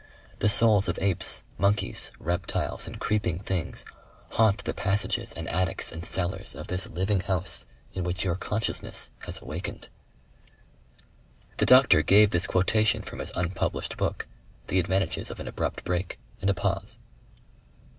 [0.39, 3.85] The souls of apes, monkeys, reptiles and creeping things
[4.31, 9.11] haunt the passages and attics and cellars of this living house in which your consciousness
[9.19, 9.89] has awakened...."
[11.57, 14.27] The doctor gave this quotation from his unpublished book
[14.69, 16.97] the advantages of an abrupt break and a pause.